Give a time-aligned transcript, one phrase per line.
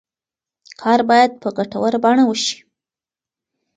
[0.81, 2.57] کار باید په ګټوره بڼه وشي.